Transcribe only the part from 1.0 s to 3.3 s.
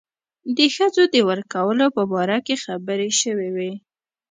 د ورکولو په باره کې خبرې